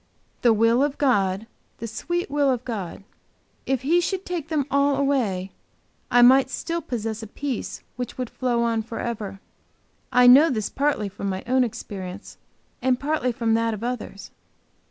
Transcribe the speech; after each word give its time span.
The 0.41 0.51
will 0.51 0.83
of 0.83 0.97
God, 0.97 1.45
the 1.77 1.85
sweet 1.85 2.31
will 2.31 2.49
of 2.49 2.65
God. 2.65 3.03
If 3.67 3.83
He 3.83 4.01
should 4.01 4.25
take 4.25 4.47
them 4.47 4.65
all 4.71 4.95
away, 4.95 5.51
I 6.09 6.23
might 6.23 6.49
still 6.49 6.81
possess 6.81 7.21
a 7.21 7.27
peace 7.27 7.83
which 7.97 8.17
would 8.17 8.31
flow 8.31 8.63
on 8.63 8.81
forever. 8.81 9.39
I 10.11 10.25
know 10.25 10.49
this 10.49 10.71
partly 10.71 11.07
from 11.07 11.29
my 11.29 11.43
own 11.45 11.63
experience 11.63 12.37
and 12.81 12.99
partly 12.99 13.31
from 13.31 13.53
that 13.53 13.75
of 13.75 13.83
others. 13.83 14.31